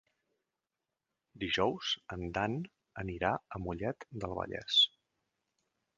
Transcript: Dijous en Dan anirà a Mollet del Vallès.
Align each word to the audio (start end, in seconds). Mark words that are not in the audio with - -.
Dijous 1.43 1.91
en 2.17 2.25
Dan 2.37 2.57
anirà 3.03 3.35
a 3.37 3.61
Mollet 3.67 4.11
del 4.25 4.35
Vallès. 4.41 4.83